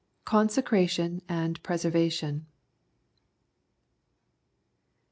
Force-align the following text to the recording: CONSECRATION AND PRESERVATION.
CONSECRATION 0.25 1.21
AND 1.29 1.61
PRESERVATION. 1.61 2.47